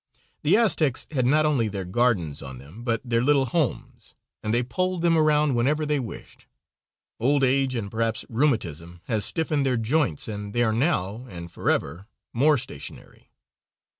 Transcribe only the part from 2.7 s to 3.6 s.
but their little